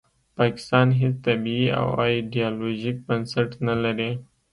[0.37, 4.11] پاکستان هیڅ طبیعي او ایډیالوژیک بنسټ نلري